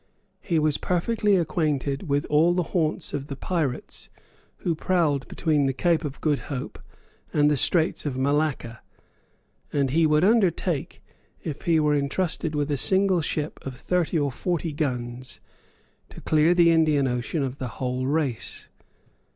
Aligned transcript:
He 0.41 0.57
was 0.57 0.79
perfectly 0.79 1.35
acquainted 1.35 2.09
with 2.09 2.25
all 2.25 2.55
the 2.55 2.63
haunts 2.73 3.13
of 3.13 3.27
the 3.27 3.35
pirates 3.35 4.09
who 4.65 4.73
prowled 4.73 5.27
between 5.27 5.67
the 5.67 5.73
Cape 5.73 6.03
of 6.03 6.19
Good 6.21 6.39
Hope 6.49 6.79
and 7.31 7.51
the 7.51 7.55
Straits 7.55 8.07
of 8.07 8.17
Malacca; 8.17 8.81
and 9.71 9.91
he 9.91 10.07
would 10.07 10.23
undertake, 10.23 11.03
if 11.43 11.61
he 11.65 11.79
were 11.79 11.93
entrusted 11.93 12.55
with 12.55 12.71
a 12.71 12.77
single 12.77 13.21
ship 13.21 13.59
of 13.61 13.75
thirty 13.77 14.17
or 14.17 14.31
forty 14.31 14.73
guns, 14.73 15.39
to 16.09 16.19
clear 16.19 16.55
the 16.55 16.71
Indian 16.71 17.07
Ocean 17.07 17.43
of 17.43 17.59
the 17.59 17.67
whole 17.77 18.07
race. 18.07 18.69